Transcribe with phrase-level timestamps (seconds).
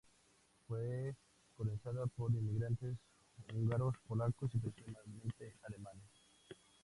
[0.67, 1.13] Fue
[1.55, 2.97] colonizada por inmigrantes
[3.53, 6.09] húngaros, polacos y principalmente alemanes.